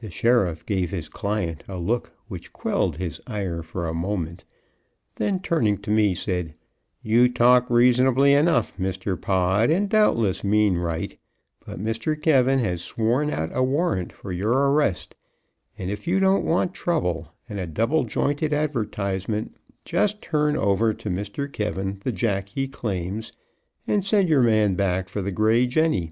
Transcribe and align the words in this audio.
The 0.00 0.10
sheriff 0.10 0.66
gave 0.66 0.90
his 0.90 1.08
client 1.08 1.62
a 1.68 1.76
look, 1.78 2.12
which 2.26 2.52
quelled 2.52 2.96
his 2.96 3.20
ire 3.24 3.62
for 3.62 3.86
a 3.86 3.94
moment, 3.94 4.42
then, 5.14 5.38
turning 5.38 5.78
to 5.82 5.92
me, 5.92 6.12
said: 6.12 6.56
"You 7.04 7.28
talk 7.28 7.70
reasonably 7.70 8.32
enough, 8.32 8.76
Mr. 8.78 9.14
Pod, 9.16 9.70
and 9.70 9.88
doubtless 9.88 10.42
mean 10.42 10.78
right, 10.78 11.16
but 11.64 11.78
Mr. 11.78 12.20
K 12.20 12.32
has 12.32 12.82
sworn 12.82 13.30
out 13.30 13.50
a 13.56 13.62
warrant 13.62 14.12
for 14.12 14.32
your 14.32 14.72
arrest; 14.72 15.14
and 15.78 15.88
if 15.88 16.08
you 16.08 16.18
don't 16.18 16.44
want 16.44 16.74
trouble 16.74 17.28
and 17.48 17.60
a 17.60 17.66
double 17.68 18.02
jointed 18.02 18.52
advertisement 18.52 19.54
just 19.84 20.20
turn 20.20 20.56
over 20.56 20.92
to 20.92 21.48
K 21.48 21.70
the 22.02 22.10
jack 22.12 22.48
he 22.48 22.66
claims, 22.66 23.32
and 23.86 24.04
send 24.04 24.28
your 24.28 24.42
man 24.42 24.74
back 24.74 25.08
for 25.08 25.22
the 25.22 25.30
gray 25.30 25.64
jenny." 25.68 26.02